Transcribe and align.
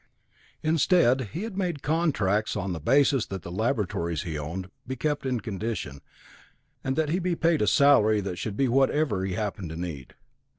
Instead 0.63 1.29
he 1.33 1.43
had 1.43 1.55
made 1.55 1.83
contracts 1.83 2.55
on 2.55 2.73
the 2.73 2.79
basis 2.79 3.27
that 3.27 3.43
the 3.43 3.51
laboratories 3.51 4.23
he 4.23 4.35
owned 4.35 4.71
be 4.87 4.95
kept 4.95 5.27
in 5.27 5.39
condition, 5.39 6.01
and 6.83 6.95
that 6.95 7.09
he 7.09 7.19
be 7.19 7.35
paid 7.35 7.61
a 7.61 7.67
salary 7.67 8.19
that 8.19 8.39
should 8.39 8.57
be 8.57 8.67
whatever 8.67 9.23
he 9.23 9.33
happened 9.35 9.69
to 9.69 9.75
need. 9.75 10.15